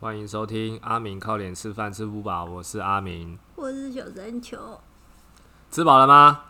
[0.00, 3.38] 欢迎收听阿明靠脸吃饭吃不饱，我是阿明。
[3.54, 4.80] 我是小山球，
[5.70, 6.40] 吃饱了吗？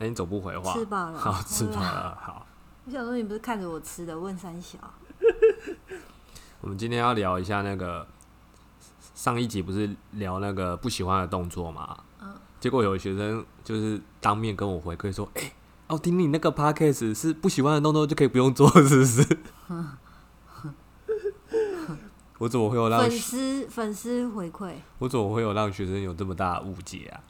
[0.00, 0.74] 哎、你总不回话。
[0.74, 1.18] 吃饱了。
[1.18, 1.80] 好，吃饱。
[1.80, 2.18] 了。
[2.20, 2.46] 好，
[2.84, 4.76] 我想说你不是看着我吃的，问三小。
[6.60, 8.06] 我们今天要聊一下那个
[9.14, 12.00] 上一集不是聊那个不喜欢的动作嘛？
[12.20, 15.54] 嗯结果有学生就是当面跟我回馈说：“哎、
[15.86, 19.38] 奥丁，你那个 podcast 是不喜欢的动作就可以不用做，是不是？”
[22.42, 27.22] 我怎么会有让粉丝粉丝回馈，我怎么会有让学生有这么大的误解啊？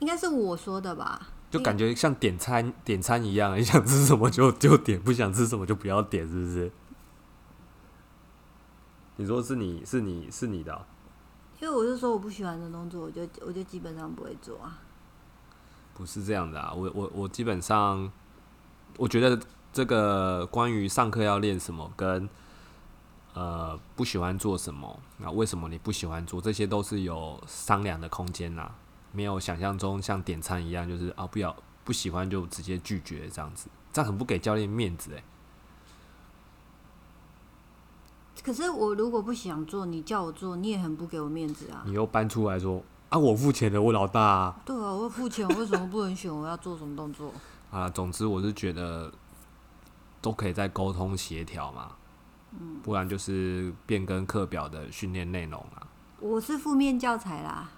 [0.00, 1.28] 应该是我说的吧？
[1.48, 6.72] 就感觉像点餐点餐一样，你想吃什么就就点，不想吃什么就不要点，是不是？
[9.14, 10.82] 你说是你是你是你的哦、
[11.60, 14.76] 因为我是说我不喜欢的动作，我就我就基本上不会做啊。
[15.94, 16.72] 不是这样的啊！
[16.74, 18.10] 我我我基本上，
[18.96, 19.38] 我觉得
[19.72, 22.28] 这个关于上课要练什么，跟
[23.36, 28.70] 呃不喜欢做什么，那为什么你不喜欢做，这些都是有商量的空间呐，
[29.12, 35.22] 没有想象中像点餐一样，就是啊不要不喜欢就直接拒绝这样子，这样很不给教练面子诶、
[38.42, 41.82] 可是我如果不想做，你叫我做，你也很不给我面子啊。
[41.84, 44.60] 你又搬出来说啊，我付钱的，我老大啊。
[44.64, 47.30] 对啊，我付钱，我为什么不能选我要做什么动作？
[47.70, 49.12] 啊，总之我是觉得
[50.22, 51.92] 都可以再沟通协调嘛，
[52.52, 55.86] 嗯不然就是变更课表的训练内容啊，
[56.20, 57.68] 我是负面教材啦。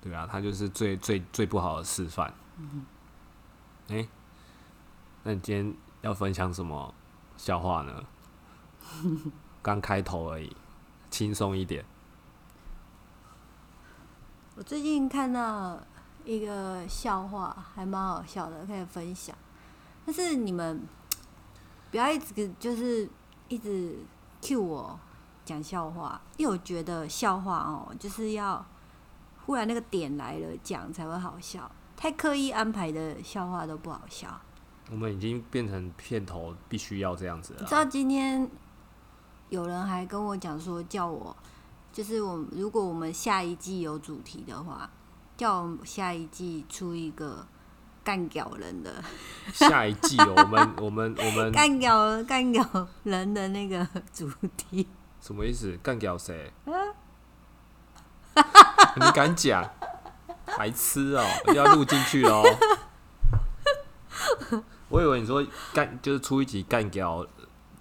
[0.00, 2.32] 对啊，他就是最最最不好的示范。
[2.58, 2.84] 嗯
[3.88, 4.08] 哎、
[5.22, 6.94] 那你今天要分享什么
[7.36, 8.04] 笑话呢？
[9.62, 10.54] 刚开头而已，
[11.10, 11.84] 轻松一点。
[14.56, 15.80] 我最近看到
[16.24, 19.36] 一个笑话，还蛮好笑的，可以分享。
[20.06, 20.82] 但是你们
[21.90, 23.08] 不要一直就是
[23.48, 23.98] 一直
[24.44, 25.00] cue 我
[25.44, 28.64] 讲笑话，因为我觉得笑话哦，就是要
[29.46, 34.40] 忽然那个点来了讲才会好笑，太刻意安排的笑话都不好笑。
[34.90, 37.62] 我们已经变成片头必须要这样子了啊。
[37.62, 38.50] 你知道今天
[39.48, 41.34] 有人还跟我讲说，叫我
[41.90, 44.90] 就是我如果我们下一季有主题的话，
[45.36, 47.46] 叫我们下一季出一个
[48.04, 49.02] 干掉人的
[49.52, 52.64] 下一季哦 我们我们我们干掉干掉
[53.04, 54.86] 人的那个主题。
[55.20, 55.76] 什么意思？
[55.82, 56.52] 干掉谁？
[58.96, 59.68] 你敢讲？
[60.58, 62.44] 白痴哦、要录进去哦。
[64.90, 67.26] 我以为你说干就是出一集干掉，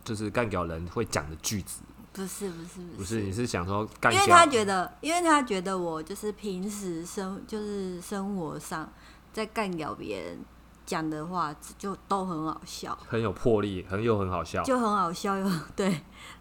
[0.03, 1.81] 就是干掉人会讲的句子，
[2.13, 3.21] 不是不是不是？
[3.21, 4.47] 你是想说干因为他？
[4.47, 8.91] 觉得，因为他觉得我就是平时生就是生活上
[9.33, 10.39] 在干掉别人
[10.85, 12.97] 讲的话，就都很好笑。
[13.07, 14.61] 很有魄力，很又很好笑。
[14.63, 15.87] 就很好笑又 对，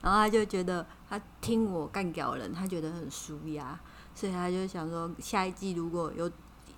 [0.02, 3.78] 然后他就觉得他听我干掉人，他觉得很舒压，
[4.14, 6.30] 所以他就想说下一季如果有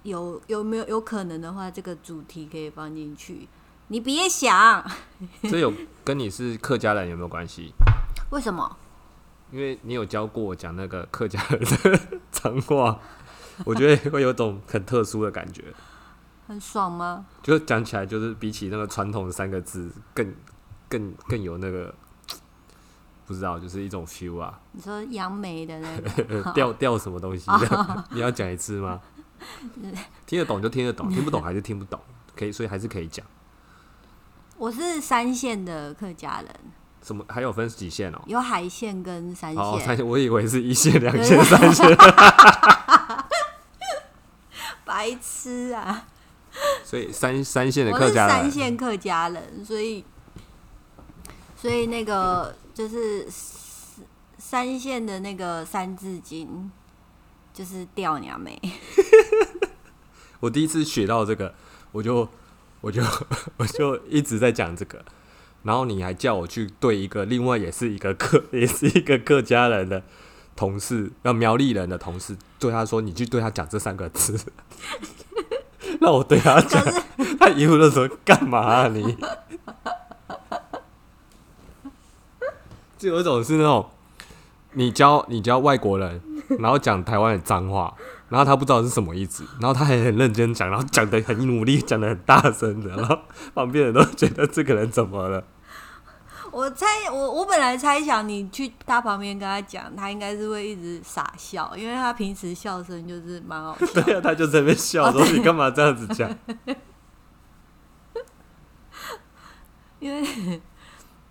[0.05, 3.49] 有有没有有可能的话，这个主题可以放进去。
[3.89, 4.83] 你别想，
[5.43, 5.73] 这有
[6.05, 7.73] 跟你是客家人有没有关系？
[8.31, 8.77] 为什么？
[9.51, 12.01] 因为你有教过我讲那个客家人的
[12.31, 12.99] 脏话，
[13.65, 15.73] 我觉得会有种很特殊的感觉。
[16.47, 17.27] 很爽吗？
[17.43, 20.35] 就讲起来，就是比起那个传统的三个字，更
[20.89, 21.95] 更更有那个
[23.27, 27.51] 不知道，就是一种 feel 啊，你说杨梅的那个，呃调调什么东西？
[28.13, 29.01] 你要讲一次吗？
[30.27, 31.99] 听得懂就听得懂， 听不懂还是听不懂，
[32.37, 33.25] 可以，所以还是可以讲。
[34.57, 36.49] 我是三线的客家人，
[37.03, 38.23] 什么还有分几线哦？
[38.27, 39.87] 有海线跟三哦，线。
[39.87, 41.97] 三线，我以为是一线、两线、 三线，
[44.85, 46.07] 白痴啊！
[46.95, 50.05] 所以三三线的客家人，三线客家人，所以
[51.61, 53.27] 所以那个就是
[54.39, 56.71] 三线的那个三字经
[57.53, 58.57] 就是吊娘妹，
[60.39, 61.53] 我第一次学到这个，
[61.91, 62.29] 我就
[62.81, 63.03] 我就
[63.59, 65.05] 我就一直在讲这个，
[65.65, 70.01] 然后你还叫我去对一个另外也是一个客 也是一个客家人的
[70.55, 74.39] 同事，要苗栗人的同事，对他说你去对他讲这三个字，
[76.01, 76.83] 那我对他讲，
[77.39, 79.17] 他一路都说干嘛啊你？
[82.99, 83.87] 就有一种是那种
[84.73, 86.21] 你教你教外国人，
[86.59, 87.95] 然后讲台湾的脏话，
[88.29, 93.19] 然后他不知道是什么意思，然后他还很认真讲，然后讲的很努力，讲的很大声的，然后
[93.55, 95.45] 旁边人都觉得这个人怎么了？
[96.55, 103.87] 我猜我我本来猜想你去他旁边跟他讲，他应该是会一直傻笑，因为他平时笑声就是蛮好笑。
[104.03, 106.31] 对啊，他就在那边笑，说你干嘛这样子讲？
[109.99, 110.23] 因为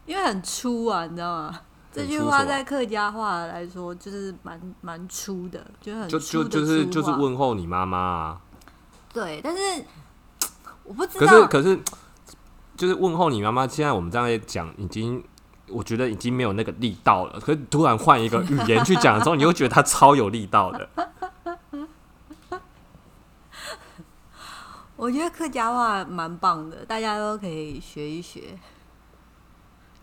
[0.06, 1.62] 因为很粗啊，你知道吗？
[1.94, 8.42] 这句话在客家话来说就是蛮蛮粗的，就很就就就是就是问候你妈妈啊。
[9.14, 9.86] 对，但是
[10.84, 11.48] 我不知道。
[11.48, 11.80] 可是可是，
[12.75, 13.68] 就是问候你妈妈。
[13.68, 15.24] 现在我们这样讲，已经
[15.68, 17.40] 我觉得已经没有那个力道了。
[17.40, 20.90] 可是突然换一个语言去讲的时候，你又觉得它超有力道的。
[24.96, 28.58] 我觉得客家话蛮棒的，大家都可以学一学。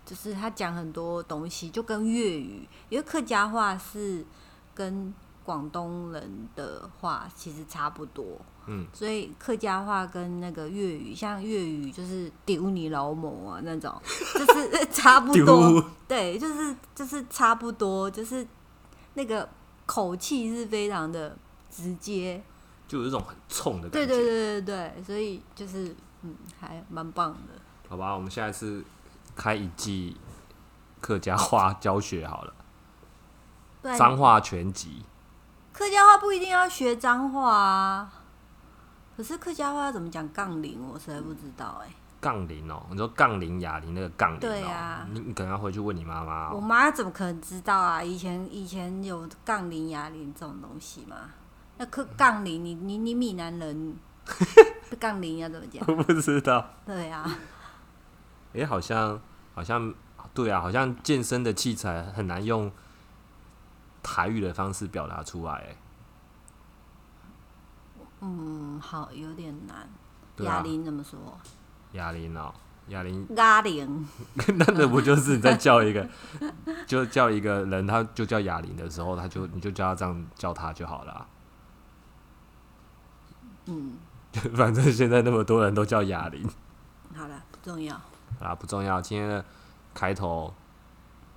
[0.04, 4.26] 就是他讲很多东西，就跟粤语，因为客家话是
[4.74, 5.14] 跟
[5.50, 8.24] 广东人的话其实差不多。
[8.66, 15.84] 嗯，所以客家话跟那个粤语，像粤语就是丢你老母啊那种， 就是差不多。
[16.06, 18.46] 对，就是就是差不多，就是
[19.14, 19.48] 那个
[19.86, 21.36] 口气是非常的
[21.68, 22.40] 直接，
[22.86, 24.06] 就有一种很冲的感觉。
[24.06, 27.60] 对对对对对，所以就是嗯，还蛮棒的。
[27.88, 28.84] 好吧，我们下一次。
[29.36, 30.14] 开一季
[31.00, 32.52] 客家话教学好了，
[33.96, 35.02] 脏话全集。
[35.72, 38.12] 客家话不一定要学脏话啊，
[39.16, 41.90] 可是客家话要怎么讲杠铃，我实在不知道哎。
[42.20, 46.52] 杠铃哦，你说杠铃哑铃那个杠铃，对啊，你你可能要回去问你妈妈。
[46.52, 48.02] 我妈怎么可能知道啊？
[48.02, 51.16] 以前以前有杠铃哑铃这种东西吗？
[51.78, 53.96] 那客杠铃，你你你闽南人
[55.00, 55.82] 杠铃要怎么讲？
[55.88, 56.64] 我不知道。
[56.84, 57.24] 对啊。
[58.54, 59.20] 哎，好像。
[59.52, 59.92] 好像
[60.32, 62.70] 对啊，好像健身的器材很难用
[64.02, 65.76] 台语的方式表达出来。
[68.20, 69.88] 嗯，好，有点难。
[70.44, 71.18] 哑铃怎么说？
[71.92, 72.52] 哑铃哦，
[72.88, 73.26] 哑铃。
[73.36, 74.08] 哑铃。
[74.56, 76.08] 那那不就是你在叫一个，
[76.86, 81.26] 就叫一个人，他就叫哑铃的时候，他就你就叫他这样叫他就好了。
[83.66, 83.98] 嗯。
[84.54, 86.48] 反正现在那么多人都叫哑铃。
[87.16, 88.00] 好了，不重要。
[88.38, 89.00] 啊，不重要。
[89.00, 89.44] 今天的
[89.92, 90.54] 开头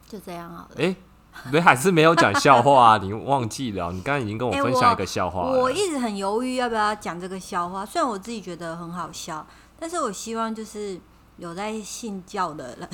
[0.07, 0.75] 就这样好了。
[0.77, 0.95] 哎，
[1.52, 3.92] 你还是没有讲笑话，啊你忘记了？
[3.92, 5.42] 你刚刚已经跟我分享一个笑话。
[5.52, 9.46] 我一直很犹豫要不要讲这个笑话，虽然我自己觉得很好笑，
[9.80, 11.00] 但是我希望就是
[11.38, 12.90] 有在信教的人，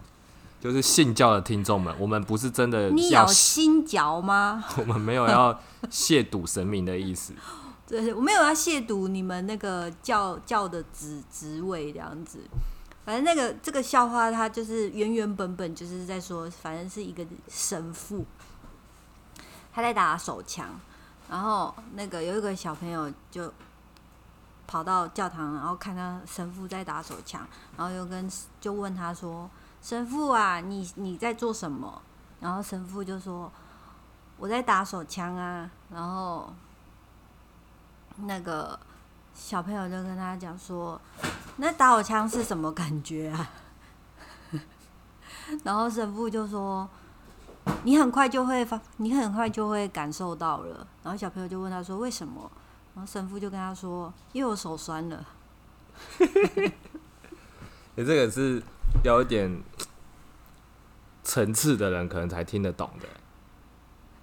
[0.60, 4.64] 就是信教的听众们，我们不是真的你有心嚼吗？
[4.78, 5.60] 我们没有要
[5.90, 7.34] 亵渎神明的意思。
[7.86, 12.38] 对，我没有要亵渎你们那个教教的职职位这样子。
[13.10, 18.24] 反正那个这个笑话，它就是原原本本就是在说，反正是一个神父，
[19.72, 20.68] 他在打手枪，
[21.28, 23.52] 然后那个有一个小朋友就
[24.68, 27.44] 跑到教堂，然后看到神父在打手枪，
[27.76, 28.30] 然后又跟
[28.60, 29.50] 就问他说
[29.82, 32.00] ：“神父啊，你你在做什么？”
[32.38, 33.50] 然后神父就说
[34.38, 36.54] ：“我在打手枪啊。”然后
[38.18, 38.78] 那个。
[39.42, 41.00] 小朋友就跟他讲说
[41.56, 43.50] ：“那打火枪是什么感觉啊？”
[45.64, 46.88] 然后神父就说
[47.82, 52.48] ：“你很快就会发，你很快就会感受到了。”然后小朋友就问他说：“为什么？”
[52.94, 55.26] 然后神父就跟他说：“因为我手酸了。
[57.96, 58.62] ”你这个是
[59.02, 59.62] 有一点
[61.24, 63.08] 层次的人可能才听得懂的。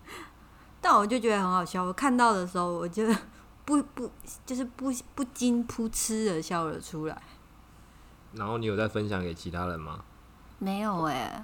[0.79, 3.03] 但我就觉得很好笑，我看到的时候我就。
[3.67, 4.09] 不不，
[4.45, 7.21] 就是不不禁噗嗤的笑了出来。
[8.33, 9.99] 然后你有在分享给其他人吗？
[10.57, 11.43] 没有哎，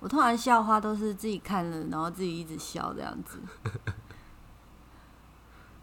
[0.00, 3.38] 我通常笑话都是自己看了，然后自己一直笑这样子。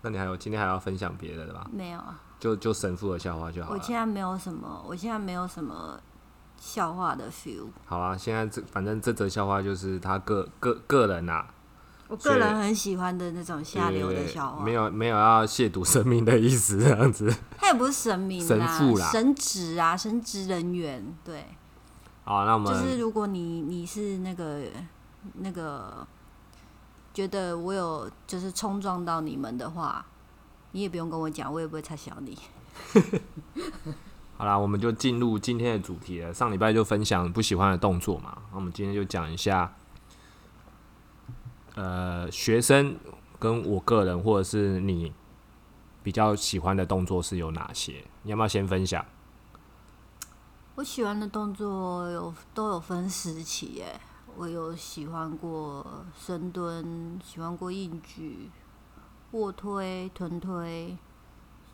[0.02, 1.66] 那你还有今天还要分享别的吧？
[1.72, 3.78] 没有啊，就就神父的笑话就好了。
[3.78, 5.98] 我现在没有什么，我现在没有什么
[6.58, 7.70] 笑话的 feel。
[7.86, 11.48] 好啊，现在这反正这则笑话就是他个个个人呐。
[12.10, 17.34] 我个人很喜欢的那种下流的笑话，没有没有要亵渎神明的意思， 这样子。
[17.58, 21.16] 他也不是神明，神父啦，神职啊，神职人员。
[21.26, 21.46] 对。
[22.24, 24.62] 好，那我们就是如果你你是那个
[25.36, 26.08] 那个
[27.14, 30.06] 觉得我有就是冲撞到你们的话，
[30.72, 32.38] 你也不用跟我讲，我也不会太小你。
[34.38, 36.34] 好啦，我们就进入今天的主题了。
[36.34, 39.74] 上礼拜就分享不喜欢的动作嘛，那我们今天就讲一下。
[41.78, 42.98] 呃，学生
[43.38, 45.14] 跟我个人，或者是你
[46.02, 48.04] 比较喜欢的动作是有哪些？
[48.24, 49.06] 你要不要先分享？
[50.74, 54.02] 我喜欢的动作有都有分时期耶。
[54.36, 58.50] 我有喜欢过深蹲，喜欢过硬举、
[59.32, 60.98] 卧推、臀推，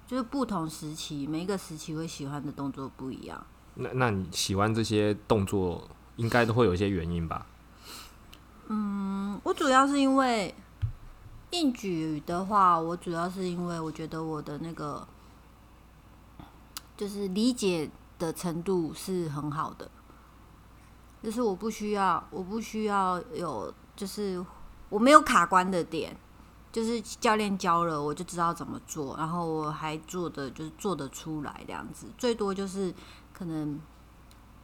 [0.05, 3.45] 就是不同时期，每一个时期会喜欢的动作不一样。
[3.75, 7.45] 那那你喜欢这些动作，应该都会有一些原因吧？
[8.67, 10.53] 嗯，我主要是因为
[11.51, 15.07] 硬举的话，我主要是因为我觉得我的那个
[16.95, 19.89] 就是理解的程度是很好的，
[21.21, 24.43] 就是我不需要，我不需要有，就是
[24.89, 26.15] 我没有卡关的点，
[26.71, 32.93] 就是教练教了，我就知道怎么做，然后我还做的就是做得出来这样子，最多就是
[33.33, 33.79] 可能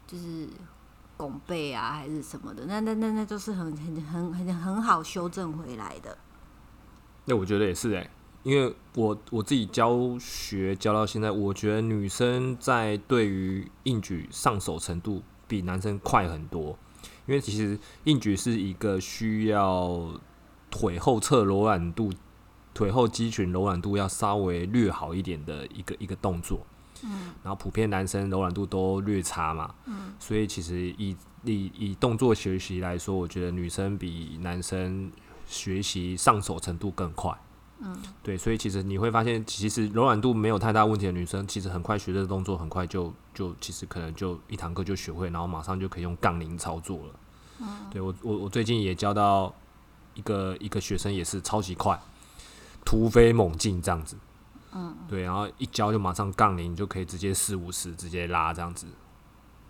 [0.08, 0.48] 就是
[1.20, 6.18] 拱背啊，还是什么的，那那那那都是很很很很很好修正回来的。
[7.26, 8.10] 那我觉得也是哎、
[8.44, 16.80] 因为我我自己教学教到现在，我觉得女生在对于硬举上手程度比男生快很多。
[17.28, 20.10] 因为其实硬举是一个需要
[20.72, 22.14] 腿后侧柔软度、
[22.74, 26.66] 腿后肌群柔软度要稍微略好一点的一个一个动作。
[27.04, 35.12] 嗯，然后普遍男生柔软度都略差嘛，嗯，所以其实以以以动作学习来说，我觉得女生比男生
[35.48, 37.34] 学习上手程度更快。
[37.82, 47.20] 嗯，对，所以其实你会发现，其实柔软度没有太大问题的女生，其实很快学这个动作，很快就就其实可能就一堂课就学会，然后马上就可以用杠铃操作了。
[47.62, 49.56] 嗯，对我我我最近也教到
[50.14, 51.98] 一个一个学生，也是超级快，
[52.84, 54.18] 突飞猛进这样子。
[54.72, 58.86] 嗯，对，然后一教就马上杠铃，你就可以直接四五十直接拉这样子。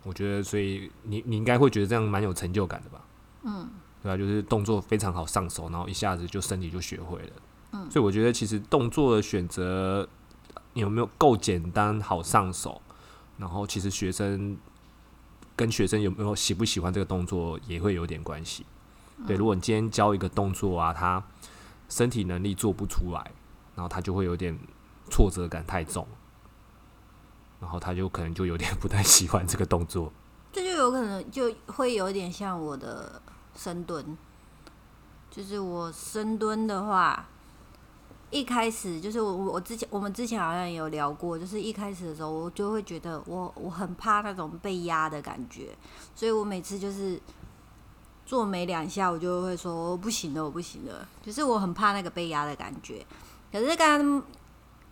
[0.02, 3.00] 我觉得，所以你你应该会觉得这样蛮有成就感的吧？
[3.42, 3.68] 嗯，
[4.02, 7.32] 对啊，就是动作非常好上手，然后一下子就身体就学会了。
[7.72, 10.08] 嗯，所以我觉得其实动作的选择
[10.74, 12.80] 有没有够简单好上手，
[13.38, 14.56] 然后其实学生
[15.56, 18.64] 跟学生有没有喜不喜欢这个动作也会有点关系。
[19.26, 21.22] 对，如果你今天教一个动作啊，他
[21.90, 23.20] 身体能力做不出来，
[23.74, 24.58] 然后他就会有点
[25.10, 26.06] 挫折感太重，
[27.60, 30.12] 然后他就可能就有点 不太喜欢这个动作。
[30.52, 33.20] 这就有可能就会有点像我的
[33.54, 34.16] 深蹲，
[35.30, 37.28] 就是我深蹲的话，
[38.30, 45.76] 一开始就是我我之前我们之前好像也有聊过，就是一开始的时候我就会觉得我我很怕那种被压的感觉，
[46.16, 47.20] 所以我每次就是
[48.26, 53.06] 做没两下，我就会说我不行了，我不行了，就是我很怕那个被压的感觉。
[53.52, 54.22] 可是刚刚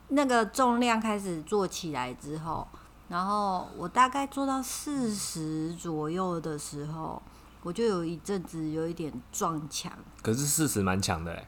[0.09, 2.67] 那个重量开始做起来之后，
[3.09, 7.23] 然后我大概做到四十左右的时候，
[7.63, 9.93] 我就有一阵子有一点撞墙。
[10.23, 11.47] 可是四十蛮强的、欸，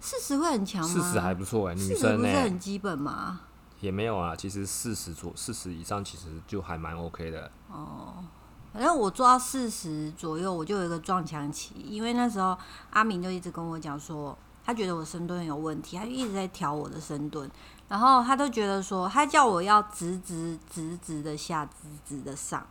[0.00, 0.88] 四十会很强吗？
[0.88, 3.40] 四十还不错哎、女生呢、不是很基本吗？
[3.80, 4.34] 也没有啊。
[4.36, 7.50] 其实四十左四十以上其实就还蛮 OK 的。
[7.70, 8.24] 哦
[8.72, 12.56] 反正我做到四十左右，我就有一个撞墙期，因为那时候
[12.88, 14.34] 阿明就一直跟我讲说，
[14.64, 17.50] 他觉得我深蹲有问题，他就一直在调我的深蹲，
[17.88, 22.64] 然后他都觉得说，他叫我要直直直直的下，直直的上，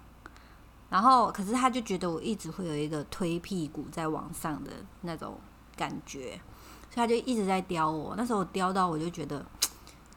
[0.90, 4.72] 然后可是他就觉得我一直会有一个推屁股在往上的
[5.02, 5.38] 那种
[5.76, 6.40] 感觉，
[6.90, 8.16] 所以他就一直在刁我。
[8.16, 9.46] 那时候我刁到我就觉得，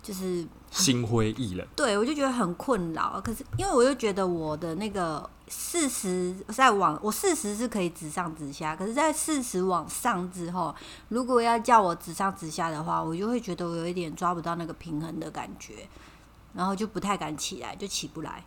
[0.03, 0.47] 就是
[0.83, 3.21] 心灰意冷，对，我就觉得很困扰。
[3.25, 10.75] 可是因为我又觉得我的那个四十在往我四十是可以直上直下，可是，在四十往上之后，
[11.09, 15.89] 如果要叫我直上直下的话，我就会觉得我有一点抓不到那个平衡的感觉，
[16.55, 18.45] 然后就不太敢起来，就起不来。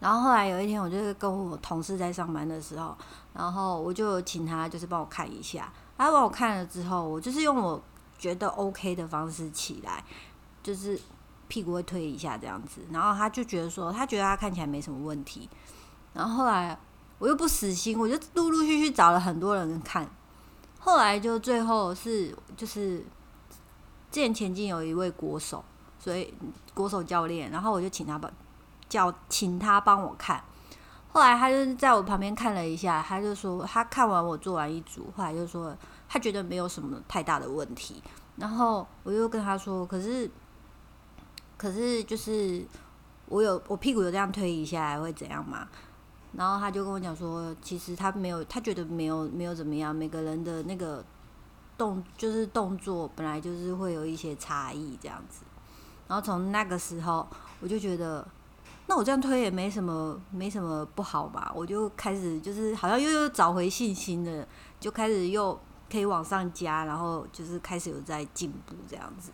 [0.00, 2.96] 然后后来有一天，我就是跟我同事在上班的时候，
[3.34, 7.80] 然后我就请他就是帮我看一下，他帮我看了之后，我就是用我
[8.18, 10.04] 觉得 OK 的方式起来，
[10.62, 10.98] 就是
[11.48, 15.48] 屁股会推一下这样子，然后他就觉得说，他觉得他看起来没什么问题。
[16.12, 16.78] 然后后来
[17.18, 20.08] 我又不死心，我就陆陆续续找了很多人看，
[20.78, 22.98] 后来就最后是就是
[24.10, 25.64] 之前前进有一位国手，
[25.98, 26.34] 所以
[26.74, 28.30] 国手教练，然后我就请他帮
[28.88, 30.42] 叫请他帮我看。
[31.10, 35.74] 后来他就在我旁边看了一下，他就说他看完我做完一组，后来就说
[36.08, 38.02] 他觉得没有什么太大的问题。
[38.36, 40.30] 然后我又跟他说，可是
[41.58, 42.64] 可是就是
[43.26, 45.68] 我有我屁股有这样推一下来会怎样嘛？
[46.32, 51.04] 然后他就跟我讲说，其实他没有，他觉得没有没有怎么样，每个人的那个
[51.76, 55.44] 动就是动作本来就是会有一些差异这样子。
[56.06, 57.26] 然后从那个时候，
[57.60, 58.26] 我就觉得，
[58.86, 61.50] 那我这样推也没什么没什么不好吧？
[61.54, 64.46] 我就开始就是好像又又找回信心了，
[64.78, 65.58] 就开始又
[65.90, 69.30] 可以往上加，然后就是开始有在进步这样子。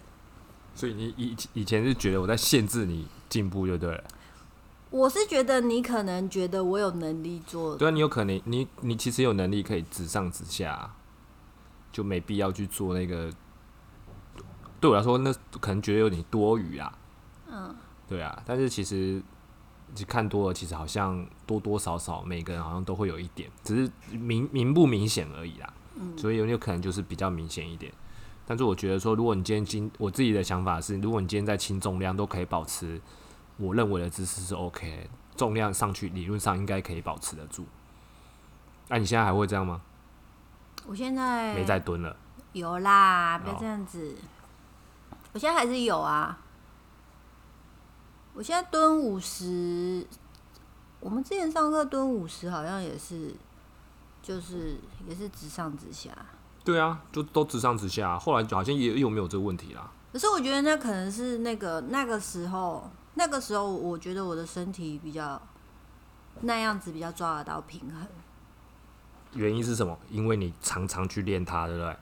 [0.74, 4.04] 所以你以以前是觉得我在限制你进步就对了。
[4.90, 10.96] 我是觉得你可能觉得我有能力做，对啊，你有可能你你其实有能力可以直上直下啊，
[11.90, 13.32] 就没必要去做那个。
[14.80, 16.96] 对我来说，那可能觉得有点多余啊。
[17.50, 17.74] 嗯，
[18.06, 19.20] 对啊，但是其实
[19.96, 25.72] 你看多了，其实好像多多少少每个人好像都会有一点，只是明明不明显而已啦。
[25.96, 27.92] 嗯所以有有可能就是比较明显一点。
[28.46, 33.00] 但是我觉得说，如果你今天轻，我自己的想法是，如果你今天在轻重量都可以保持
[33.56, 37.64] 我认为的姿势是 OK，重量上去，理论上应该可以保持得住。
[38.88, 39.80] 那、你现在还会这样吗？
[40.86, 42.14] 我现在没在蹲了，
[42.52, 44.14] 有啦，不要哦这样子。
[45.32, 46.38] 我现在还是有啊。
[48.34, 50.06] 我现在蹲五十，
[51.00, 53.34] 我们之前上课蹲五十，好像也是，
[54.20, 54.76] 就是
[55.08, 56.10] 也是直上直下。
[56.64, 58.18] 对啊，就都直上直下。
[58.18, 59.90] 后来好像也有没有这个问题啦。
[60.12, 65.40] 可是我觉得那可能是那个那个时候，那个时候我觉得我的身体比较
[66.40, 68.06] 那样子比较抓得到平衡。
[69.34, 69.98] 原因是什么？
[70.08, 71.96] 因为你常常去练它，对不对？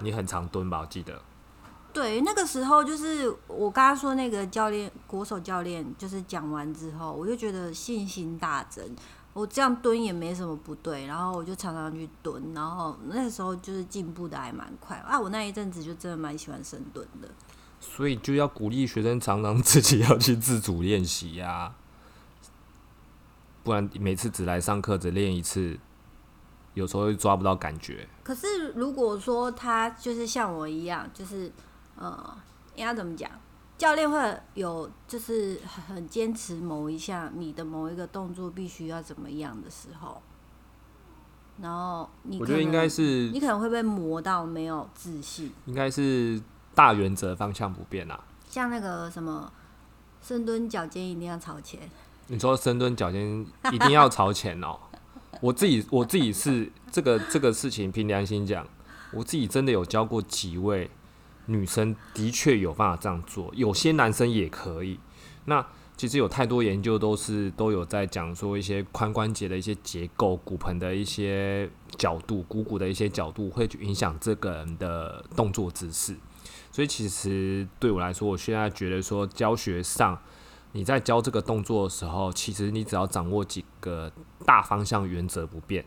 [0.00, 0.80] 你很常蹲吧？
[0.80, 1.20] 我记得。
[1.92, 8.96] 对，那个时候就是我刚刚说那个教练国手教练，就是讲完之后，我就觉得信心大增。
[9.38, 15.18] 我这样蹲也没什么不对，然后我就常常去蹲，然后那时候就是进步的还蛮快啊。
[15.18, 17.28] 我那一阵子就真的蛮喜欢深蹲的。
[17.80, 21.72] 所以就要鼓励学生常常 自己要去自主练习呀，
[23.62, 25.78] 不然每次只来上课只练一次，
[26.74, 28.08] 有时候会抓不到感觉。
[28.24, 31.52] 可是如果说他就是像我一样，就是
[31.94, 32.36] 呃，
[32.74, 33.30] 应该怎么讲？
[33.78, 40.20] 教练会有就是很坚持某一项，你的某一个动作必须要怎么样的时候，
[41.62, 46.42] 然后你可我觉得应该是你可能会被磨到没有自信，应该是
[46.74, 48.18] 大原则方向不变啊。
[48.50, 49.50] 像那个什么
[50.20, 51.78] 深蹲脚尖一定要朝前，
[52.26, 54.76] 你说深蹲脚尖一定要朝前哦。
[55.40, 58.66] 我自己我自己是这个这个事情，凭良心讲，
[59.12, 60.90] 我自己真的有教过几位
[61.48, 64.98] 女生，的确有办法这样做，有些男生也可以。
[65.46, 76.16] 那其实有太多研究都是都有在讲说一些髋关节的一些结构、骨盆的一些角度、股骨的一些角度，会去影响这个人的动作姿势。
[76.70, 80.18] 所以其实对我来说，我现在觉得说教学上。
[80.72, 84.12] 你在教这个动作的时候，其实你只要掌握几个
[84.44, 85.82] 大方向原则不变，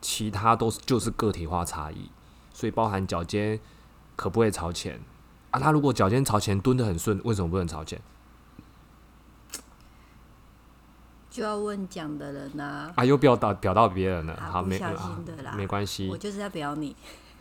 [0.00, 2.10] 其他都是就是个体化差异。
[2.50, 3.60] 所以包含脚尖
[4.16, 5.00] 可不可以朝前
[5.50, 5.60] 啊？
[5.60, 8.00] 他如果脚尖朝前蹲得很顺，为什么不能朝前
[11.30, 13.04] 就要问讲的人呐、啊？
[13.04, 16.94] 又表到表到别人了，好没啊不小啊心的啦没关系我，就是要表你。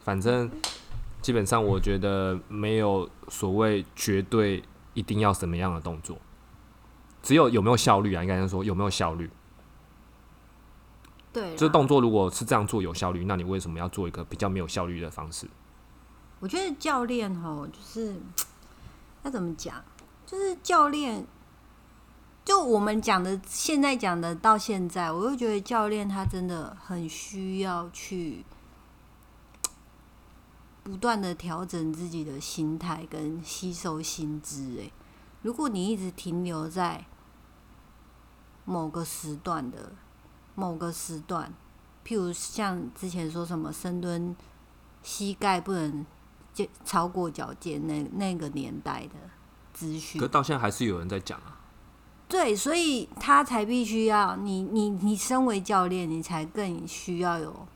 [0.03, 0.49] 反正
[1.21, 4.63] 基本上我觉得没有所谓绝对
[4.95, 6.17] 一定要什么样的动作，
[7.21, 8.23] 只有有没有效率啊？
[8.23, 9.29] 应该是说有没有效率。
[11.31, 15.47] 对，这动作如果是这样做有效率，那你为什么要做一个比较没有效率的方式？
[16.43, 18.17] 我觉得教练吼，就是
[19.23, 19.81] 要怎么讲，
[20.25, 21.25] 就是教练，
[22.43, 28.43] 就我们讲的，现在讲的到现在，我就觉得教练他真的很需要去
[30.83, 34.63] 不断的调整自己的心态跟吸收新知。
[34.79, 34.91] 诶，
[35.43, 37.05] 如果你一直停留在
[38.65, 39.93] 某个时段的
[40.55, 41.53] 某个时段，
[42.05, 44.35] 譬如像之前说什么深蹲
[45.01, 46.05] 膝盖不能
[46.53, 49.15] 就超过脚尖那那个年代的
[49.73, 51.59] 资讯可，到现在还是有人在讲啊。
[52.27, 57.67] 对，所以他才必须要你你你身为教练，你才更需要有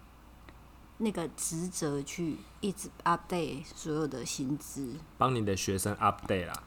[0.98, 4.96] 那个职责去一直 update 所有的薪资。
[5.18, 6.63] 帮你的学生 update 啦，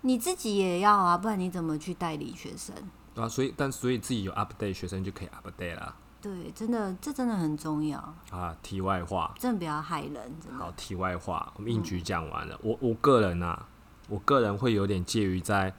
[0.00, 2.74] 你自己也要啊，不然你怎么去代理学生？
[3.14, 5.94] 啊，所以但所以自己有 update，学生就可以 update 啦。
[6.22, 7.98] 对，真的这真的很重要，
[8.30, 12.56] 啊，题外话，真的不要害人，真好，题外话，我们硬举讲完了。
[12.62, 13.66] 我我个人啊，
[14.08, 15.74] 我个人会有点介于在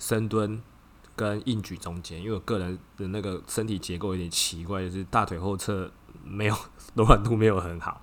[0.00, 0.60] 深蹲
[1.14, 5.88] 跟硬举中间，因为我个人的那个身体结构有点奇怪，就是大腿后侧
[6.24, 6.56] 没有
[6.94, 8.00] 柔软度没有很好，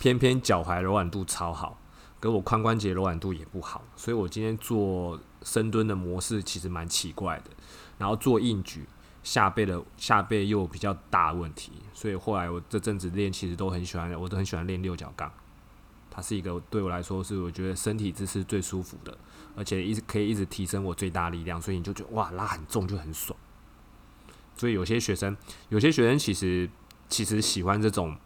[0.00, 1.78] 偏偏脚踝柔软度超好，
[2.18, 7.50] 可我髋关节柔软度也不好，所以我今天做深蹲的模式其实蛮奇怪的，
[7.98, 8.86] 然后做硬举。
[9.26, 15.28] 下背的下背又有比较大的问题，所以后来我这阵子练其实都很喜欢，我都很喜欢练六角杠。
[16.08, 19.18] 它是一个对我来说是我觉得身体姿势最舒服的，
[19.56, 23.36] 而且一直可以一直提升我最大力量，所以你就觉得哇拉很重就很爽。
[24.54, 25.36] 所以有些学生，
[25.70, 26.70] 有些学生其实
[27.08, 28.16] 其实喜欢这种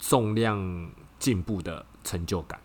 [0.00, 2.60] 重量进步的成就感，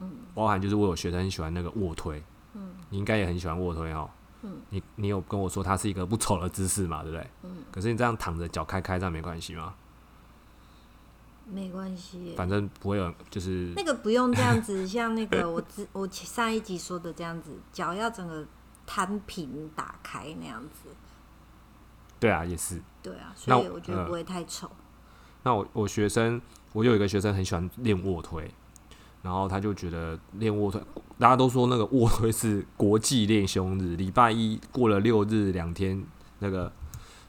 [0.00, 2.20] 嗯，包含就是我有学生很喜欢那个卧推，
[2.54, 4.10] 嗯，你应该也很喜欢卧推哦，
[4.42, 7.30] 嗯，你你有跟我说它是一个不丑的姿势嘛，对不对？
[7.42, 9.74] 嗯，可是你这样躺着脚开开这样没关系吗？
[11.44, 18.46] 没关系，反正不会有就是那个不用这样子，像那个我之我上一集说的这样子，脚要整个
[18.86, 20.88] 摊平打开那样子。
[22.20, 22.80] 对啊，也是。
[23.02, 24.70] 对啊，所以我觉得呃不会太丑。
[25.42, 26.40] 那我我学生，
[26.72, 28.48] 我有一个学生很喜欢练卧推，
[29.22, 30.80] 然后他就觉得练卧推，
[31.18, 36.04] 大家都说那个卧推是国际练胸日，礼拜一过了六日两天，
[36.40, 36.72] 那个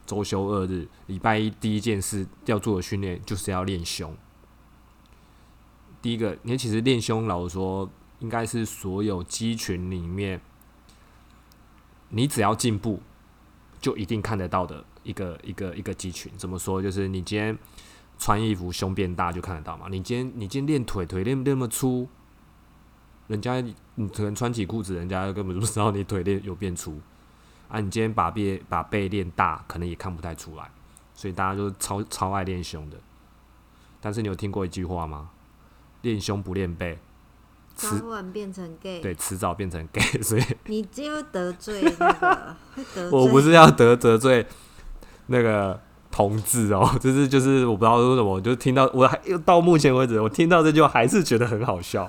[0.04, 4.14] 周休二日，礼拜一第一件事要做的训练就是要练胸。
[6.02, 10.40] 第一个，你其实练胸，老实说，应该是所有肌群里面，
[12.10, 13.00] 你只要进步，
[13.80, 16.30] 就一定看得到的一个一个一个肌群。
[16.36, 16.82] 怎么说？
[16.82, 17.56] 就是你今天
[18.24, 19.86] 穿衣服胸变大就看得到嘛。
[19.90, 22.08] 你今天你今天练腿，腿练那么粗，
[23.26, 23.60] 人家
[23.96, 26.98] 你可能穿起裤子，人家根本就不知道你腿练有变粗。
[27.68, 30.70] 啊，你今天把背把背练大，可能也看不太出来。
[31.12, 32.96] 所以大家就是超超爱练胸的。
[34.00, 35.28] 但是你有听过一句话吗？
[36.00, 36.98] 练胸不练背，
[37.74, 39.02] 早晚变成 gay。
[39.02, 40.00] 对，迟早变成 gay。
[40.24, 43.20] 所以你就得罪那个，会得罪。
[43.20, 44.46] 我不是要得得罪
[45.26, 45.78] 那个
[46.14, 52.08] 同志哦， 就是就是我不知道说什么，我就听到我还到目前为止，我听到这句话还是觉得很好笑。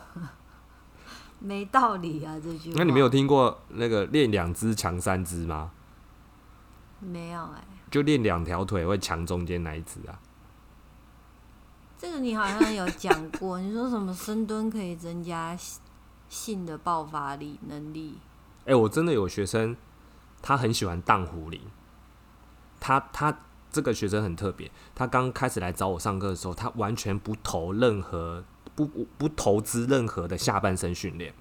[1.39, 2.75] 没道理啊，这句话。
[2.77, 5.71] 那你没有听过那个练两只强三只吗？
[6.99, 7.63] 没有哎。
[7.89, 10.19] 就练两条腿会强中间那一只啊？
[11.97, 15.57] 这个你好像有讲过，你说什么深蹲可以增加
[16.29, 18.19] 性的爆发力能力？
[18.65, 19.75] 哎，我真的有学生，
[20.43, 21.59] 他很喜欢荡壶铃。
[22.79, 23.35] 他他
[23.75, 28.41] 这个学生很特别，他刚开始来找我上课的时候，他完全不投任何
[28.73, 31.33] 不不投资任何的下半身训练。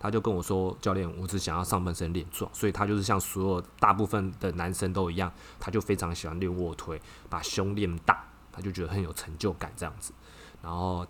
[0.00, 8.24] 他就跟我说：“教练，我只想要上半身练壮。”所以他就是像所有大部分的男生都一样，他就非常喜欢练卧推，把胸练大。
[8.50, 10.12] 他就觉得很有成就感这样子，
[10.60, 11.06] 然后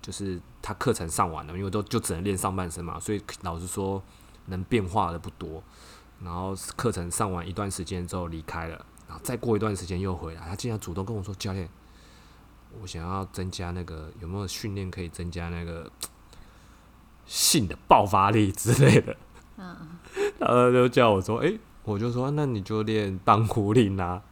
[0.00, 4.02] 就是他课程上完了，因为都就只能练上半身嘛，所以老实说
[4.46, 5.62] 能变化的不多。
[6.24, 11.68] 然后课程上完一段时间之后离开了，然后再过一段时间又回来，他竟然主动跟我说：“教练，
[12.80, 15.90] 我想要增加那个有没有训练可以增加那个
[17.26, 19.16] 性的爆发力之类的。”
[19.56, 19.98] 嗯，
[20.38, 24.22] 然后就叫我说：“哎，我就说那你就练荡壶铃啊。”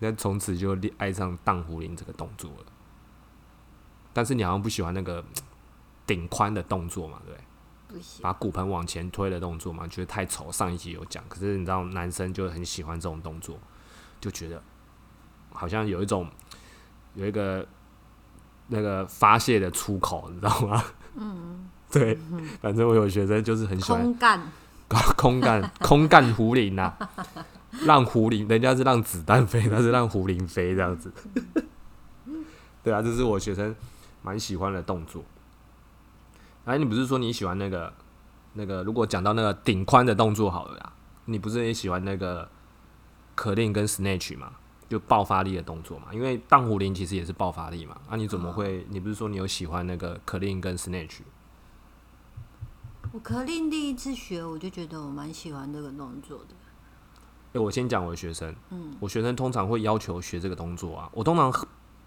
[0.00, 2.66] 那从此就爱上荡壶铃这个动作了，
[4.12, 5.24] 但是你好像不喜欢那个
[6.04, 8.00] 顶宽的动作嘛，对不对？
[8.20, 10.52] 把骨盆往前推的动作嘛，觉得太丑。
[10.52, 13.56] 上一集有讲，可是你知道男生就很喜欢这种动作，
[14.24, 14.62] 就觉得
[15.52, 16.26] 好像有一种
[17.12, 17.66] 有一个
[18.68, 20.82] 那个发泄的出口，你知道吗？
[21.16, 22.18] 嗯， 对，
[22.62, 24.40] 反正我有学生就是很喜欢空干，
[25.14, 26.94] 空干，空干胡林呐。
[27.84, 31.12] 让胡林，人家是让子弹飞，他是让胡林飞这样子。
[32.82, 33.76] 对啊，这是我学生
[34.22, 35.22] 蛮喜欢的动作。
[36.64, 37.92] 哎，你不是说你喜欢那个
[38.54, 38.82] 那个？
[38.84, 40.92] 如果讲到那个顶宽的动作好了呀，
[41.26, 42.48] 你不是也喜欢那个
[43.34, 44.52] 可令跟 snatch 嘛？
[44.88, 46.08] 就爆发力的动作嘛？
[46.12, 47.98] 因为荡壶铃其实也是爆发力嘛。
[48.10, 48.86] 那你怎么会？
[48.90, 51.20] 你不是说你有喜欢那个可令跟 snatch？
[53.12, 56.54] 我可令第一次学，我就觉得我蛮喜欢这个动作的。
[57.54, 58.54] 哎，我先讲我的学生。
[58.70, 61.10] 嗯，我学生通常会要求学这个动作啊。
[61.12, 61.52] 我通常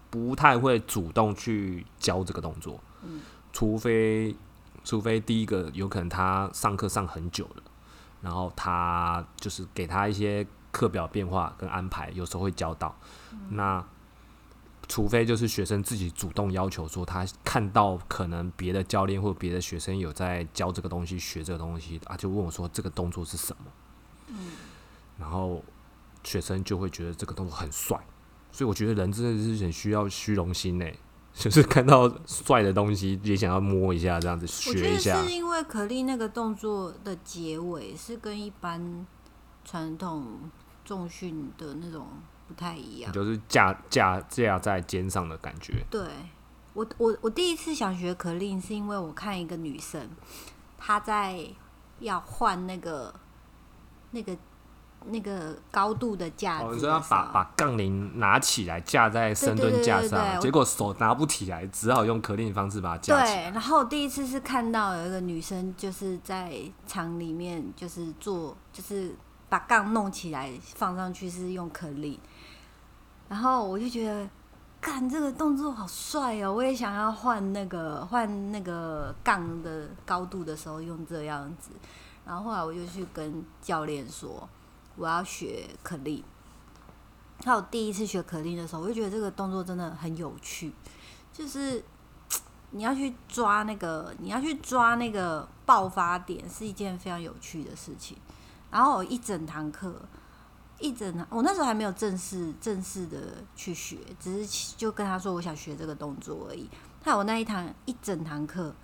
[0.08, 2.78] 不太会主动去教这个动作。
[3.02, 3.20] 嗯，
[3.52, 4.34] 除非
[4.84, 7.62] 除非第一个有可能他上课上很久了，
[8.22, 12.94] 然后他就是给他一些课表变化跟安排，有时候会教到。
[13.50, 13.84] 那
[14.86, 23.64] 除非就是学生自己主动要求说，他看到可能别的教练或别的学生有在教这个东西、学这个东西啊，就问我说这个动作是什么？
[24.28, 24.36] 嗯。
[25.18, 25.62] 然后
[26.22, 27.98] 学生就会觉得这个动作很帅，
[28.52, 30.86] 所以我觉得人真的是很需要虚荣心呢，
[31.34, 35.22] 就是看到帅的东西也想要摸一下，这样子学一下。
[35.22, 39.04] 是因为可丽那个动作的结尾是跟一般
[39.68, 40.24] 传统
[40.84, 42.06] 重训的那种
[42.46, 45.84] 不太一样，就是架架架在肩上的感觉。
[45.90, 46.00] 对
[46.72, 50.08] 我我我第一次想学可令，是因为我看一个女生，
[50.78, 51.44] 她在
[51.98, 53.14] 要换那个
[54.12, 54.36] 那个。
[55.10, 63.44] 那个高度的架子，你说要把把杠铃拿起来架在深蹲架上，结果手拿不起来，只好用可令方式把它架起来。
[63.44, 69.14] 对，然后第一次是看到有一个女生就是在厂里面，就是做，就是
[69.48, 72.20] 把杠弄起来放上去是用可力，
[73.28, 74.28] 然后我就觉得，
[74.80, 76.52] 干这个动作好帅哦！
[76.52, 81.70] 我也想要换那个换那个杠的高度的时候用这样子。
[82.24, 84.48] 然后后来我就去跟教练说。
[85.00, 86.24] 我要学可力，
[87.44, 90.72] 还有第一次学可力的时候，我就觉得这个动作真的很有趣，
[91.32, 91.80] 就是
[92.72, 98.16] 你要去抓那个，你要去抓那个爆发点，是一件非常有趣的事情。
[98.70, 99.94] 然后一整堂课，
[100.78, 103.18] 一整堂，我那时候还没有正式正式的
[103.56, 106.68] 去学，只是就跟他说我想学这个动作而已。
[107.02, 108.74] 还有那一堂一整堂课，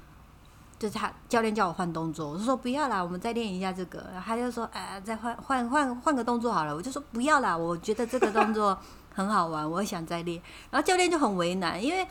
[0.78, 4.06] 就是他教练叫我换动作，我就说不要啦，我们再练一下这个。
[4.24, 6.74] 他就说，哎，再换换换换个动作好了。
[6.74, 8.78] 我就说不要啦，我觉得这个动作
[9.12, 10.40] 很好玩，我想再练。
[10.70, 12.06] 然后教练就很为难，因为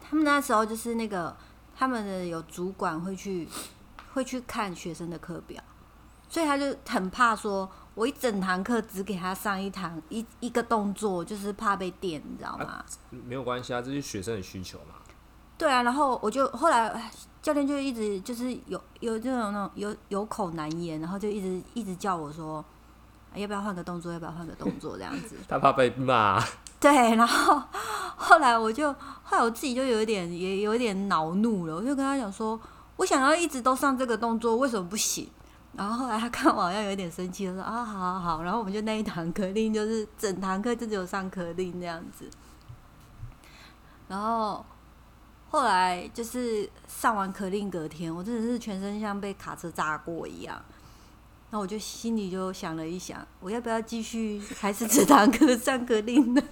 [0.00, 1.34] 他们那时候就是那个
[1.74, 3.48] 他们的有主管会去
[4.12, 5.62] 会去看学生的课表，
[6.32, 12.82] 所以他就很怕说，我一整堂课只给他上一堂一一个动作，就是怕被电，你知道吗？
[13.10, 14.94] 没有关系啊，这是学生的需求嘛。
[15.58, 22.64] 对啊，然后我就后来教练就一直就是有有这种那种有有口难言，然后就一直一直叫我说，
[23.34, 24.10] 要不要换个动作？
[24.10, 24.96] 要不要换个动作？
[24.96, 25.36] 这样子。
[25.46, 26.42] 他怕被骂。
[26.80, 27.62] 对，然后
[28.16, 28.90] 后来我就
[29.22, 32.58] 后来我自己就有一点也有一点恼怒了，我就跟他讲说，
[32.96, 35.28] 我想要一直都上这个动作，为什么不行？
[35.76, 38.42] 然后后来他看我好像有点生气，他说啊，好好好。
[38.42, 42.28] 然后我们就那一堂课令就是整堂课就只有上课令那样子，
[44.08, 44.64] 然后。
[45.54, 50.58] 后来就是上完可令隔天，我真的是全身像被卡车炸过一样。
[51.50, 56.42] 那我就心里就想了一想，我要不要继续还是这堂课上课令呢？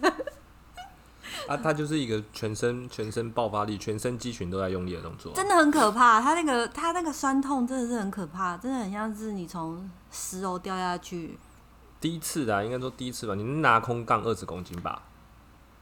[1.48, 6.20] 啊，他就是一个全身全身爆发力、全身肌群都在用力的动作，真的很可怕。
[6.20, 11.38] 他那个他那个酸痛真的是很可怕，真的很像是你从十楼掉下去。
[12.00, 13.34] 第一次的，应该说第一次吧？
[13.34, 15.02] 你拿空杠二十公斤吧？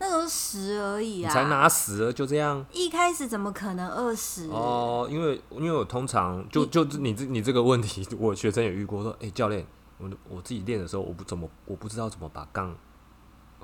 [0.00, 1.32] 那都是十而已啊！
[1.32, 2.64] 才拿十，就这样。
[2.70, 4.48] 一开始怎么可能二十？
[4.48, 9.66] 哦，因为因为我通常就就你这你这个问题，我学生也遇过，说，哎，教练，
[9.98, 12.72] 我我自己练的时候，我不怎么我不知道怎么把杠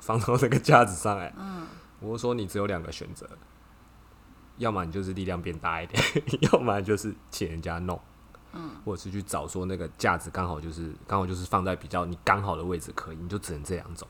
[0.05, 1.65] 放到那个架子上，来，嗯，
[1.99, 3.27] 我说你只有两个选择，
[4.57, 6.01] 要么你就是力量变大一点，
[6.53, 7.99] 要么就是请人家弄，
[8.53, 14.07] 嗯，或者是去找说那个架子刚好就是刚好就是放在比较你刚好的位置可以，你就只能这两种。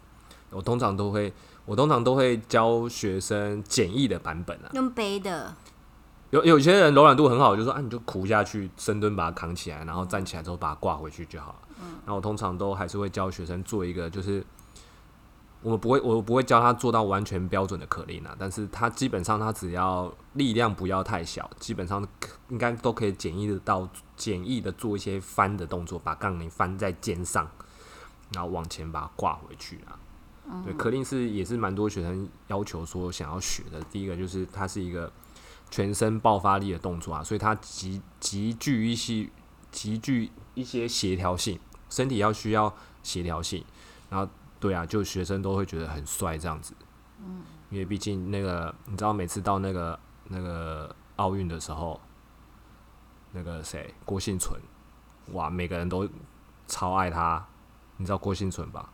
[0.49, 1.33] 我通常都会。
[1.65, 5.51] 我通常都会教学生简易的版本啊，用背的。
[6.29, 11.55] 有有些人柔软度很好，就说啊，你就苦下去，深蹲把它扛起来，然后站起来之后把它挂回去就好了。
[11.81, 11.95] 嗯。
[12.05, 14.45] 那我通常都还是会教学生做一个，就是
[15.65, 22.07] 我们不会，我不会教他做到完全标准的可令啊，但是他基本上他只要力量不要太小，基本上
[22.49, 27.49] 应该都可以简易的到简易的做一些翻的动作，把杠铃翻在肩上，
[28.31, 29.97] 然后往前把它挂回去啊。
[30.63, 33.81] 对，可令是也是蛮多学生要求说想要学的。
[33.85, 35.11] 第一个就是它是一个
[35.71, 39.27] 全身爆发力的动作啊，所以它极极具一些
[39.71, 43.65] 极具一些协调性，身体要需要协调性。
[44.11, 46.73] 然后对啊，就学生都会觉得很帅这样子。
[47.19, 51.99] 嗯，因为毕竟那个你知道，每次到那个那个奥运的时候，
[53.31, 54.59] 那个谁郭幸存，
[55.33, 56.07] 哇，每个人都
[56.67, 57.45] 超爱他。
[57.97, 58.89] 你知道郭幸存吧？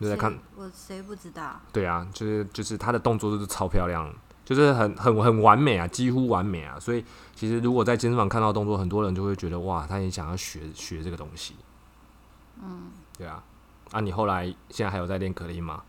[0.00, 1.60] 就在看我谁不知道？
[1.72, 6.78] 对啊，就是就是他的动作都是超漂亮，就是很很很完美啊，几乎完美啊。
[6.78, 11.56] 所以其实如果在健身房看到动作，很多人就会觉得哇，他也想要学学这个东西。
[12.62, 13.42] 嗯，对啊。
[13.90, 15.82] 啊，你后来现在还有在练可力吗？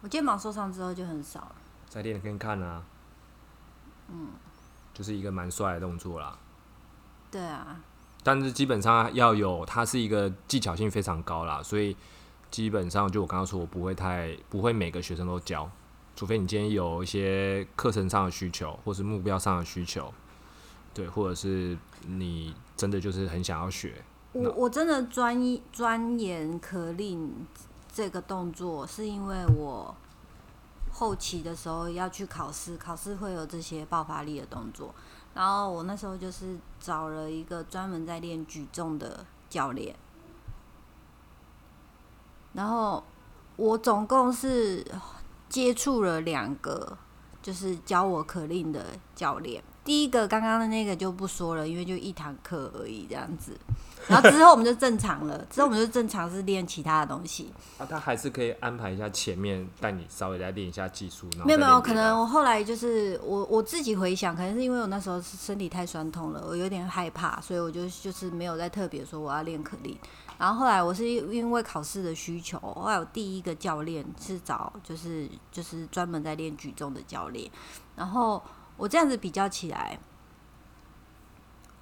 [0.00, 1.54] 我肩膀受伤之后就很少了。
[1.88, 2.82] 在练给你看啊。
[4.08, 4.28] 嗯。
[4.94, 6.38] 就是一个蛮帅的动作啦。
[7.30, 7.80] 对啊。
[8.22, 11.96] 但是基本上要有，它是一个技巧性非常高啦，所以。
[12.52, 15.70] 基本上，就我刚刚说，我不会太不会每个学生都教，
[16.14, 20.12] 除非你今天有一些课程上的需求，或是目标上的需求，
[20.92, 24.04] 对，或者是你真的就是很想要学。
[24.32, 27.46] 我我真的专一钻研可令
[27.92, 29.94] 这个动作，是因为我
[30.90, 34.94] 后期的时候要去考试，考试会有这些爆发力的动作，
[35.34, 39.94] 然后我那时候就是找了一个专门在练举重的教练。
[42.54, 43.02] 然后
[43.56, 44.84] 我总共是
[45.48, 46.96] 接触了两个，
[47.42, 49.62] 就是教我可令的教练。
[49.84, 53.58] 第一个刚刚的那个就不说了，因为就一堂课而已这样子。
[54.08, 57.52] 然后之后我们就正常了，之后我们就正常是练其他的东西。
[57.78, 61.28] 啊，他还是可以安排一下前面带你稍微来练一下技术。
[61.44, 69.98] 没有没有，可能我后来就是我我自己回想，可能是因为我那时候是身体太酸痛了，我有点害怕，所以我就就是没有再特别说我要练可力。
[70.38, 77.48] 然后后来我是因为考试的需求，后来我第一个教练是找就是就是专门在练举重的教练。
[77.94, 78.42] 然后
[78.76, 79.96] 我这样子比较起来，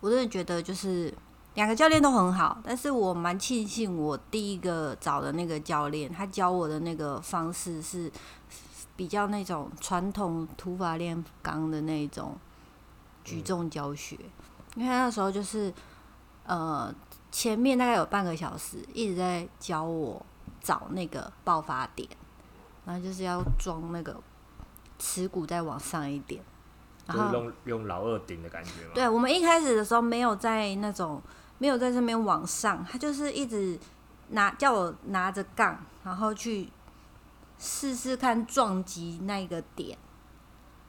[0.01, 1.15] 我真的觉得就是
[1.61, 8.11] 两个教练都很好，但是我蛮庆幸我第一个找的那个教练，他教我的那个方式是
[8.97, 12.35] 比较那种传统土法炼钢的那种
[13.23, 14.17] 举重教学，
[14.75, 15.71] 因为他那时候就是
[16.47, 16.93] 呃。
[17.33, 20.21] 前面大概有半个小时一直在教我
[20.61, 22.09] 找那个爆发点，
[22.85, 24.21] 然后就是要装那个
[24.99, 26.43] 耻骨再往上一点，
[27.07, 28.91] 然后就是用用老二顶的感觉嘛。
[28.97, 31.23] 对，我们一开始的时候没有在那种
[31.61, 33.79] 没有在这边往上，他就是一直
[34.31, 36.69] 拿叫我拿着杠，然后去
[37.59, 39.99] 试试看撞击那个点，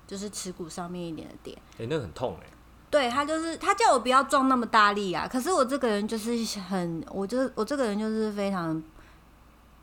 [0.08, 1.58] 就是耻骨上面一点的点。
[1.78, 2.48] 哎、那个很痛哎、
[2.90, 6.32] 对他就是他叫我不要撞那么大力啊，可是我这个人就是
[6.62, 8.82] 很，我就是我这个人就是非常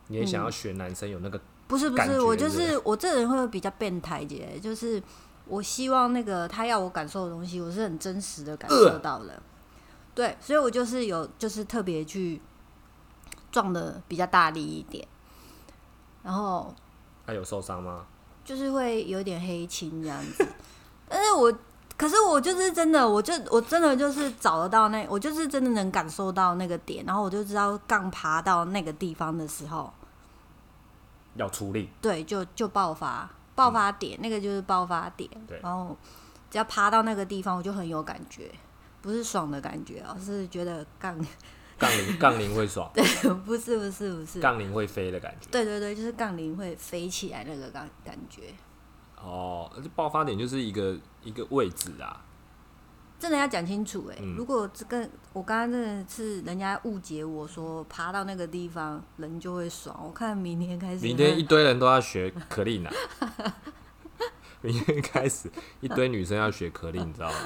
[0.06, 5.02] 你也想要学男生有那个，不是不是，我就是我这个人会比较变态姐，就是
[5.44, 9.42] 我希望那个他要我感受的东西，我是很真实的感受到的。
[10.18, 12.42] 对，所以我就是有就是特别去
[13.52, 15.06] 撞的比较大力一点，
[16.24, 16.74] 然后
[17.24, 18.04] 他、有受伤吗？
[18.44, 20.44] 就是会有点黑青这样子。
[21.08, 21.56] 但是我
[21.96, 29.88] 可是我就是真的，我就我真的就是找得到那，我就是真的能感受到那个点，然后我就知道杠爬到那个地方的时候，
[31.36, 35.96] 要出力，对，就就爆发，爆发点、那个就是爆发点对，然后
[36.50, 38.50] 只要爬到那个地方，我就很有感觉，
[39.08, 41.18] 不是爽的感觉哦，是觉得杠，
[41.78, 43.02] 杠铃 杠铃会爽，对
[43.46, 45.48] 不是不是不是，杠铃会飞的感觉。
[45.50, 48.52] 对对对，就是杠铃会飞起来那个感感觉，
[49.16, 52.22] 哦，这爆发点就是一个一个位置啊。
[53.18, 62.90] 真的要讲清楚哎、嗯如果这个我刚刚真的是人家误解我说爬到那个地方人就会爽，我看明天开始，明天一堆人都要学可丽娜，
[64.60, 67.36] 明天开始一堆女生要学可丽，你知道吗？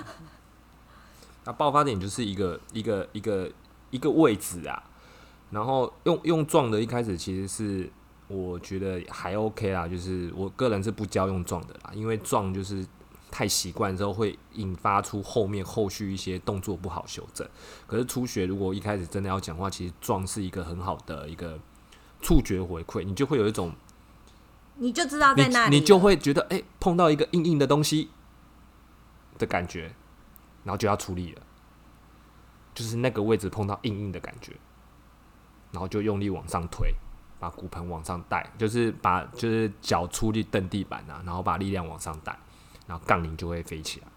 [1.44, 3.50] 那爆发点就是一个一个一个
[3.90, 4.82] 一个位置啊，
[5.50, 7.90] 然后用用撞的，一开始其实是
[8.28, 12.86] 我觉得还 OK 啦，就是我个人是不教用撞的啦，因为撞就是
[13.30, 17.46] 太习惯之后会引发出后面后续一些动作不好修正。
[17.86, 21.58] 可是初学如果一开始真的要讲话，其实撞是一个很好的一个
[22.20, 23.72] 触觉回馈，你就会有一种
[24.76, 28.10] 你就知道在那里了，你就会觉得哎、碰到一个硬硬的东西
[29.38, 29.94] 的感觉，
[30.64, 31.42] 然后就要出力了，
[32.74, 34.52] 就是那个位置碰到硬硬的感觉，
[35.72, 36.94] 然后就用力往上推，
[37.38, 42.38] 把骨盆往上带，就是把就是脚出力蹬地板啊，然后把力量往上带，
[42.86, 44.12] 然后杠铃就会飞起来了。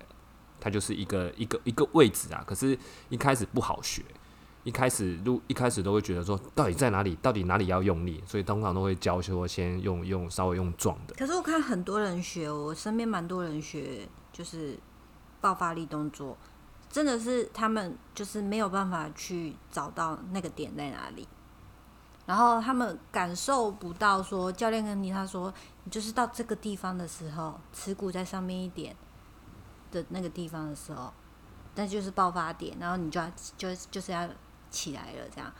[0.59, 2.77] 它就是一个一个一个位置啊，可是
[3.09, 4.03] 一开始不好学。
[4.63, 7.15] 一开始如一开始都会觉得说，到底在哪里？
[7.21, 8.23] 到底哪里要用力？
[8.25, 11.13] 所以通常都会教说先用用稍微用撞的。
[11.13, 14.75] 可是我看很多人学，我身边蛮多人学，就是
[15.45, 16.35] 爆发力动作，
[16.89, 21.27] 真的是他们就是没有办法去找到那个点在哪里，
[22.25, 25.53] 然后他们感受不到说教练跟你他说，
[25.83, 28.95] 你就是到这个地方的时候，耻骨在上面一点
[29.91, 31.13] 的那个地方的时候，
[31.75, 34.27] 那就是爆发点，然后你就要就就是要
[34.71, 35.53] 起来了这样。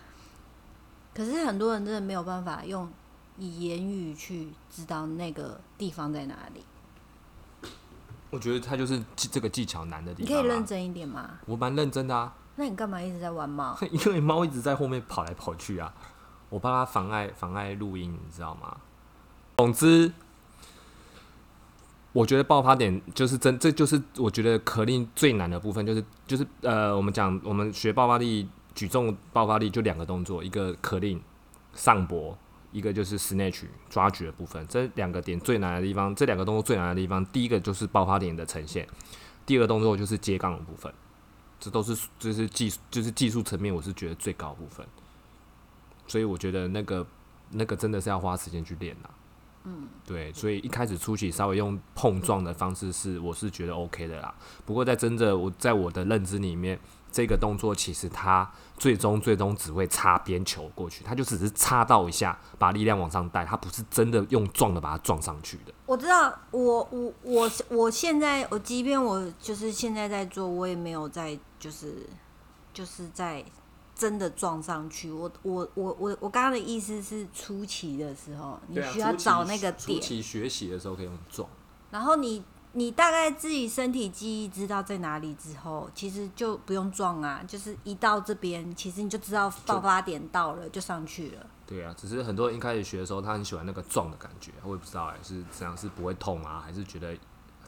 [1.13, 2.91] 可是很多人真的没有办法用
[3.37, 6.65] 以言语去知道那个地方在哪里。
[8.35, 10.37] 我觉得他就是技这个技巧难的地方、啊。
[10.37, 11.39] 你可以认真一点吗？
[11.45, 13.77] 我蛮认真的啊，那你干嘛一直在玩猫？
[13.89, 15.93] 因为猫一直在后面跑来跑去啊，
[16.49, 18.75] 我怕它妨碍妨碍录音，你知道吗？
[19.57, 20.11] 总之，
[22.11, 31.21] 我觉得爆发点就是真，这就是我觉得可令最难的部分，就是就是呃，我们讲我们学爆发力举重爆发力就两个动作，一个可令
[31.73, 32.37] 上搏，
[32.75, 38.85] 一个就是 snatch 抓举的部分，这两个点最难的地方，这两个动作最难的地方，第一个就是爆发点的呈现，
[39.45, 40.93] 第二个动作就是接杠的部分。
[41.57, 44.85] 这都是就是技术就是技术层面，我是觉得最高的部分，
[46.05, 47.07] 所以我觉得那个
[47.51, 49.09] 那个真的是要花时间去练呐。
[49.63, 54.35] 嗯，对，所以一开始初期稍微用碰撞的方式是我是觉得 OK 的啦。
[54.65, 56.77] 不过在真的我在我的认知里面，
[57.15, 65.73] 这个动作其实它最终最终只会擦边球过去，它就只是擦到一下，把力量往上带，它不是真的用撞的把它撞上去的。
[65.85, 72.05] 我知道，我我我我现在我即便我就是现在在做，我也没有在就是
[72.73, 73.41] 就是在
[73.95, 75.09] 真的撞上去。
[75.09, 81.47] 我我我我我刚刚的意思是初期的时候，你需要找那个点，初期学习的时候可以用撞。
[81.91, 82.43] 然后你
[82.77, 91.45] 你大概自己身体记忆知道在哪里之后，其实就不用撞啊，就是一到这边，其实你就知道爆发点到了，就上去了。
[91.65, 97.17] 对啊，只是很多人一开始学的时候，他很喜欢那个撞的感觉，我也不知道哎、是这样是不会痛啊，还是觉得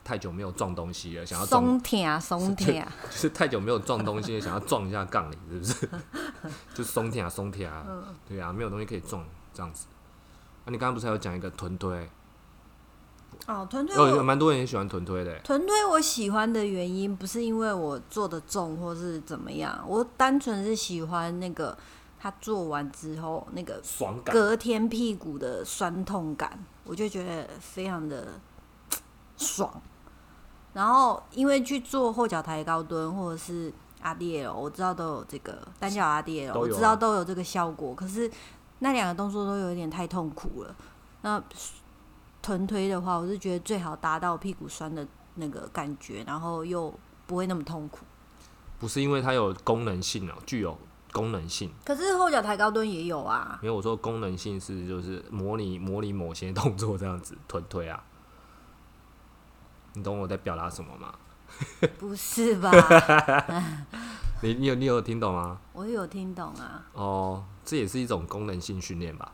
[0.04, 5.90] 太久没有撞东西了，想要，松铁啊，松铁啊， 就是太久没有撞东西了，想要撞一下杠铃，是不是？
[6.76, 7.86] 就松铁啊，松铁啊，
[8.28, 9.86] 对啊，没有东西可以撞，这样子。
[10.66, 12.10] 那、你刚刚不是还有讲一个臀推？
[13.46, 21.78] 哦，臀推有有我蛮多人也喜欢臀推的、欸，臀推我喜欢的原因不是因为我做的重或是怎么样，我单纯是喜欢那个
[22.20, 24.34] 他做完之后那个爽感。
[24.34, 28.28] 隔天屁股的酸痛感，我就觉得非常的
[29.38, 29.72] 爽。
[30.74, 33.72] 然后因为去做后脚抬高蹲或者是
[34.04, 37.96] RDL，我知道都有这个单脚 RDL，、都有啊我知道都有这个效果。
[37.96, 38.30] 可是
[38.80, 40.76] 那两个动作都有一点太痛苦了。
[41.22, 41.42] 那
[42.48, 48.06] 臀推的话，我是觉得最好达到屁股酸的那个感觉，然后又不会那么痛苦。
[48.80, 50.80] 不是因为它有功能性哦、具有
[51.12, 51.70] 功能性。
[51.84, 58.02] 可是后脚抬高蹲也有啊，因为我说功能性是就是模拟模拟某些动作这样子臀推啊，
[59.96, 61.14] 你懂我在表达什么吗？
[62.00, 62.72] 不是吧？
[64.42, 65.60] 你你有你有听懂吗？
[65.74, 66.86] 我有听懂啊。
[66.94, 69.34] 哦，这也是一种功能性训练吧。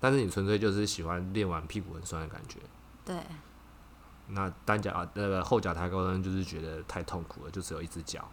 [0.00, 2.60] 但是你纯粹就是喜欢练完屁股很酸的感觉。
[3.04, 3.22] 对，
[4.28, 8.28] 那单脚啊那个后脚抬高蹲就是觉得太痛苦了，就只有一只脚。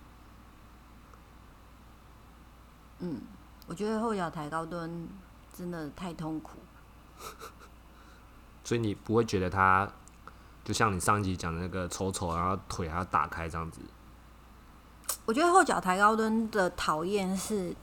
[3.00, 3.22] 嗯，
[3.68, 5.08] 我觉得后脚抬高蹲
[5.56, 6.60] 真的太痛苦。
[8.64, 9.90] 所以你不会觉得它
[10.64, 13.82] 就像你上一集讲的那个抽抽，然后腿还要打开这样子。
[15.26, 17.76] 我觉得后脚抬高蹲的讨厌是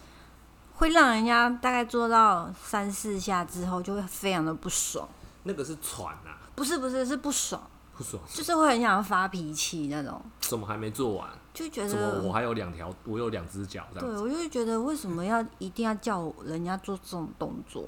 [0.81, 5.07] 会让人家大概做到三四下之后就会非常的不爽。
[5.43, 7.61] 那个是喘啊，不是不是是不爽，
[7.99, 8.23] 不爽。
[8.27, 11.29] 就是会很想要发脾气那种，怎么还没做完？
[11.53, 12.33] 就觉怎么我。
[12.33, 14.23] 还有两条，我有两只脚这对，样子？
[14.23, 17.87] 我就会觉得为什么要一定要叫人家做这种动作？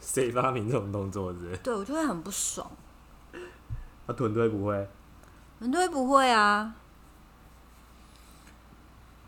[0.00, 1.56] 谁发明这种动作是？
[1.58, 2.68] 对我就会很不爽。
[4.04, 4.88] 他臀推不会，
[5.60, 6.74] 很多人不会啊，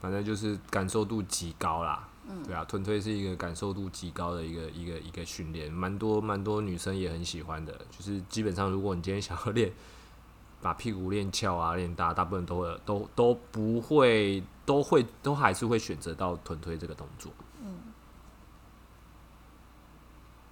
[0.00, 2.08] 反正就是感受度极高啦。
[2.46, 7.72] 对啊，臀推是一个感受度极高的一个一个一个训练，蛮多蛮多女生也很喜欢的。
[7.90, 9.72] 就是基本上，如果你今天想要练，
[10.62, 17.30] 把屁股练翘啊、练大，大部分都会都都不会，都会都还是会选择到臀推这个动作。
[17.62, 17.76] 嗯。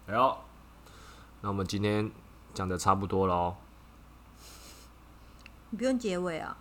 [0.09, 0.37] 哎呦，
[1.41, 2.11] 那我们今天
[2.53, 3.57] 讲的差不多喽。
[5.71, 6.57] 你不用结尾啊。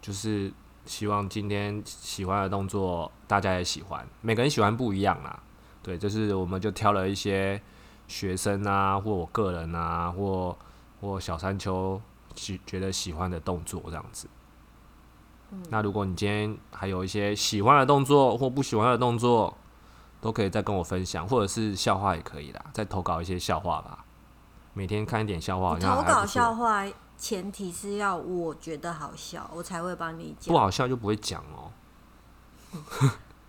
[0.00, 0.52] 就是
[0.86, 5.38] 希望今天喜欢的动作大家也喜欢，每个人喜欢不一样啦。
[5.82, 7.60] 对，就是我们就挑了一些
[8.08, 10.56] 学生啊，或我个人啊，或
[11.00, 12.00] 或小山丘
[12.34, 14.28] 喜觉得喜欢的动作这样子。
[15.70, 19.56] 那如果你今天还有一些喜欢的动作或不喜欢的动作，
[20.20, 24.04] 都可以再跟我分享，或者是笑话也可以啦，再投稿一些笑话吧。
[24.72, 26.84] 每天看一点笑话，投稿笑话
[27.18, 30.58] 前提是要我觉得好笑，我才会帮你讲不。
[30.58, 31.72] 好笑就不会讲哦。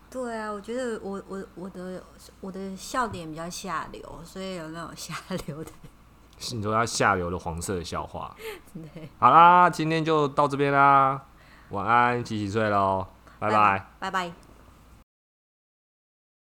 [0.10, 2.02] 对啊，我觉得我我我的
[2.40, 5.14] 我的笑点比较下流，所以有那种下
[5.46, 5.72] 流的。
[6.54, 8.34] 你说要下流的黄色的笑话。
[8.74, 11.22] 对，好啦，今天就到这边啦，
[11.70, 13.06] 晚安，洗洗睡喽，
[13.40, 13.88] 拜拜。
[14.00, 14.47] 拜拜。